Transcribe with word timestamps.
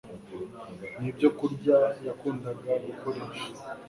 Ni 0.99 1.07
ibyokurya 1.11 1.77
yakundaga 2.05 2.71
gukoresha 2.85 3.45